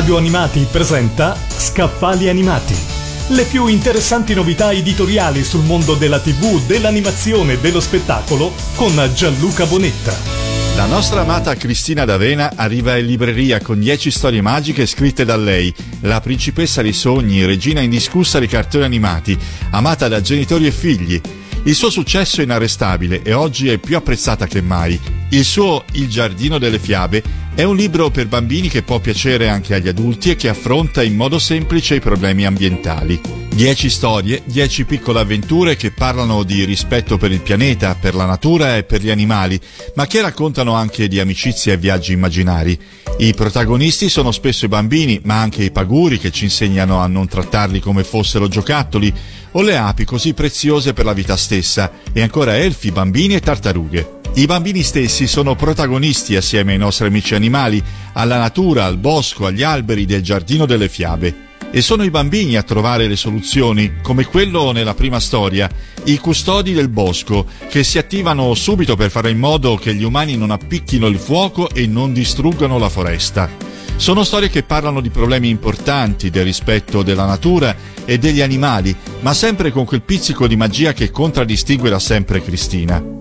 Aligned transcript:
Radio 0.00 0.16
Animati 0.16 0.66
presenta 0.70 1.36
Scaffali 1.46 2.30
Animati. 2.30 2.74
Le 3.28 3.44
più 3.44 3.66
interessanti 3.66 4.32
novità 4.32 4.72
editoriali 4.72 5.44
sul 5.44 5.62
mondo 5.62 5.92
della 5.92 6.18
TV, 6.18 6.58
dell'animazione 6.64 7.52
e 7.52 7.58
dello 7.58 7.80
spettacolo 7.80 8.50
con 8.76 8.98
Gianluca 9.14 9.66
Bonetta. 9.66 10.16
La 10.74 10.86
nostra 10.86 11.20
amata 11.20 11.54
Cristina 11.54 12.06
D'Avena 12.06 12.52
arriva 12.56 12.96
in 12.96 13.04
libreria 13.04 13.60
con 13.60 13.78
10 13.78 14.10
storie 14.10 14.40
magiche 14.40 14.86
scritte 14.86 15.26
da 15.26 15.36
lei, 15.36 15.72
la 16.00 16.22
principessa 16.22 16.80
dei 16.80 16.94
sogni, 16.94 17.44
regina 17.44 17.82
indiscussa 17.82 18.38
dei 18.38 18.48
cartoni 18.48 18.84
animati, 18.84 19.38
amata 19.72 20.08
da 20.08 20.22
genitori 20.22 20.66
e 20.66 20.72
figli. 20.72 21.20
Il 21.64 21.74
suo 21.74 21.90
successo 21.90 22.40
è 22.40 22.44
inarrestabile 22.44 23.20
e 23.20 23.34
oggi 23.34 23.68
è 23.68 23.76
più 23.76 23.98
apprezzata 23.98 24.46
che 24.46 24.62
mai. 24.62 25.19
Il 25.32 25.44
suo 25.44 25.84
Il 25.92 26.08
giardino 26.08 26.58
delle 26.58 26.80
fiabe 26.80 27.22
è 27.54 27.62
un 27.62 27.76
libro 27.76 28.10
per 28.10 28.26
bambini 28.26 28.68
che 28.68 28.82
può 28.82 28.98
piacere 28.98 29.48
anche 29.48 29.74
agli 29.74 29.86
adulti 29.86 30.30
e 30.30 30.36
che 30.36 30.48
affronta 30.48 31.04
in 31.04 31.14
modo 31.14 31.38
semplice 31.38 31.94
i 31.94 32.00
problemi 32.00 32.46
ambientali. 32.46 33.20
Dieci 33.52 33.90
storie, 33.90 34.42
dieci 34.44 34.84
piccole 34.84 35.20
avventure 35.20 35.76
che 35.76 35.92
parlano 35.92 36.42
di 36.42 36.64
rispetto 36.64 37.16
per 37.16 37.30
il 37.30 37.42
pianeta, 37.42 37.94
per 37.94 38.16
la 38.16 38.24
natura 38.24 38.76
e 38.76 38.82
per 38.82 39.02
gli 39.02 39.10
animali, 39.10 39.60
ma 39.94 40.06
che 40.08 40.20
raccontano 40.20 40.72
anche 40.72 41.06
di 41.06 41.20
amicizia 41.20 41.74
e 41.74 41.76
viaggi 41.76 42.12
immaginari. 42.12 42.76
I 43.18 43.32
protagonisti 43.32 44.08
sono 44.08 44.32
spesso 44.32 44.64
i 44.64 44.68
bambini, 44.68 45.20
ma 45.24 45.40
anche 45.40 45.62
i 45.62 45.70
paguri 45.70 46.18
che 46.18 46.32
ci 46.32 46.44
insegnano 46.44 46.98
a 46.98 47.06
non 47.06 47.28
trattarli 47.28 47.78
come 47.78 48.02
fossero 48.02 48.48
giocattoli, 48.48 49.12
o 49.52 49.62
le 49.62 49.76
api 49.76 50.04
così 50.04 50.34
preziose 50.34 50.92
per 50.92 51.04
la 51.04 51.12
vita 51.12 51.36
stessa, 51.36 51.92
e 52.12 52.20
ancora 52.20 52.56
elfi, 52.56 52.90
bambini 52.90 53.34
e 53.34 53.40
tartarughe. 53.40 54.19
I 54.32 54.46
bambini 54.46 54.82
stessi 54.84 55.26
sono 55.26 55.56
protagonisti 55.56 56.36
assieme 56.36 56.72
ai 56.72 56.78
nostri 56.78 57.06
amici 57.06 57.34
animali, 57.34 57.82
alla 58.12 58.38
natura, 58.38 58.84
al 58.84 58.96
bosco, 58.96 59.44
agli 59.44 59.62
alberi 59.62 60.06
del 60.06 60.22
giardino 60.22 60.66
delle 60.66 60.88
fiabe. 60.88 61.48
E 61.72 61.82
sono 61.82 62.04
i 62.04 62.10
bambini 62.10 62.56
a 62.56 62.62
trovare 62.62 63.08
le 63.08 63.16
soluzioni, 63.16 63.94
come 64.02 64.24
quello 64.24 64.70
nella 64.70 64.94
prima 64.94 65.18
storia, 65.18 65.68
i 66.04 66.16
custodi 66.18 66.72
del 66.72 66.88
bosco, 66.88 67.44
che 67.68 67.82
si 67.82 67.98
attivano 67.98 68.54
subito 68.54 68.96
per 68.96 69.10
fare 69.10 69.30
in 69.30 69.38
modo 69.38 69.74
che 69.74 69.94
gli 69.94 70.04
umani 70.04 70.36
non 70.36 70.52
appicchino 70.52 71.08
il 71.08 71.18
fuoco 71.18 71.68
e 71.68 71.86
non 71.86 72.12
distruggano 72.12 72.78
la 72.78 72.88
foresta. 72.88 73.50
Sono 73.96 74.24
storie 74.24 74.48
che 74.48 74.62
parlano 74.62 75.00
di 75.00 75.10
problemi 75.10 75.48
importanti, 75.48 76.30
del 76.30 76.44
rispetto 76.44 77.02
della 77.02 77.26
natura 77.26 77.76
e 78.04 78.16
degli 78.18 78.40
animali, 78.40 78.96
ma 79.20 79.34
sempre 79.34 79.70
con 79.72 79.84
quel 79.84 80.02
pizzico 80.02 80.46
di 80.46 80.56
magia 80.56 80.92
che 80.92 81.10
contraddistingue 81.10 81.90
da 81.90 81.98
sempre 81.98 82.42
Cristina. 82.42 83.19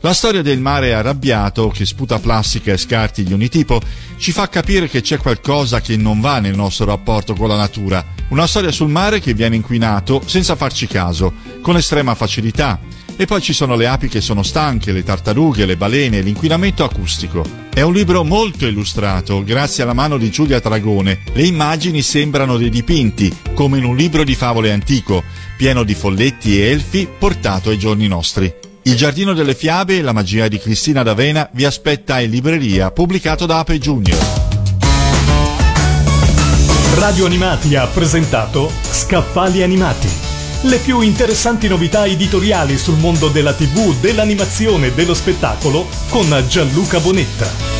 La 0.00 0.12
storia 0.12 0.42
del 0.42 0.60
mare 0.60 0.94
arrabbiato 0.94 1.70
che 1.70 1.84
sputa 1.84 2.20
plastica 2.20 2.72
e 2.72 2.76
scarti 2.76 3.24
di 3.24 3.32
ogni 3.32 3.48
tipo 3.48 3.80
ci 4.16 4.30
fa 4.30 4.48
capire 4.48 4.88
che 4.88 5.00
c'è 5.00 5.18
qualcosa 5.18 5.80
che 5.80 5.96
non 5.96 6.20
va 6.20 6.38
nel 6.38 6.54
nostro 6.54 6.84
rapporto 6.84 7.34
con 7.34 7.48
la 7.48 7.56
natura. 7.56 8.04
Una 8.28 8.46
storia 8.46 8.70
sul 8.70 8.90
mare 8.90 9.18
che 9.18 9.34
viene 9.34 9.56
inquinato 9.56 10.22
senza 10.24 10.54
farci 10.54 10.86
caso, 10.86 11.32
con 11.60 11.76
estrema 11.76 12.14
facilità. 12.14 12.78
E 13.16 13.24
poi 13.24 13.42
ci 13.42 13.52
sono 13.52 13.74
le 13.74 13.88
api 13.88 14.06
che 14.06 14.20
sono 14.20 14.44
stanche, 14.44 14.92
le 14.92 15.02
tartarughe, 15.02 15.66
le 15.66 15.76
balene, 15.76 16.20
l'inquinamento 16.20 16.84
acustico. 16.84 17.44
È 17.68 17.80
un 17.80 17.92
libro 17.92 18.22
molto 18.22 18.66
illustrato, 18.66 19.42
grazie 19.42 19.82
alla 19.82 19.94
mano 19.94 20.16
di 20.16 20.30
Giulia 20.30 20.60
Dragone. 20.60 21.22
Le 21.32 21.42
immagini 21.42 22.02
sembrano 22.02 22.56
dei 22.56 22.70
dipinti, 22.70 23.36
come 23.52 23.78
in 23.78 23.84
un 23.84 23.96
libro 23.96 24.22
di 24.22 24.36
favole 24.36 24.70
antico, 24.70 25.24
pieno 25.56 25.82
di 25.82 25.94
folletti 25.94 26.60
e 26.60 26.70
elfi 26.70 27.08
portato 27.18 27.70
ai 27.70 27.78
giorni 27.78 28.06
nostri. 28.06 28.66
Il 28.82 28.96
Giardino 28.96 29.34
delle 29.34 29.54
Fiabe 29.54 29.98
e 29.98 30.02
la 30.02 30.12
magia 30.12 30.48
di 30.48 30.58
Cristina 30.58 31.02
D'Avena 31.02 31.48
vi 31.52 31.64
aspetta 31.64 32.20
in 32.20 32.30
libreria, 32.30 32.90
pubblicato 32.90 33.44
da 33.44 33.58
Ape 33.58 33.78
Junior. 33.78 34.18
Radio 36.94 37.26
Animati 37.26 37.76
ha 37.76 37.86
presentato 37.86 38.70
Scaffali 38.90 39.62
Animati. 39.62 40.08
Le 40.62 40.78
più 40.78 41.00
interessanti 41.00 41.68
novità 41.68 42.06
editoriali 42.06 42.76
sul 42.76 42.96
mondo 42.96 43.28
della 43.28 43.52
TV, 43.52 43.94
dell'animazione 44.00 44.88
e 44.88 44.92
dello 44.92 45.14
spettacolo 45.14 45.86
con 46.08 46.44
Gianluca 46.48 46.98
Bonetta. 46.98 47.77